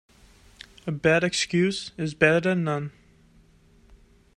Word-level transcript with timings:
A 0.87 0.91
bad 0.91 1.23
excuse 1.23 1.91
is 1.95 2.15
better 2.15 2.39
then 2.39 2.63
none. 2.63 2.91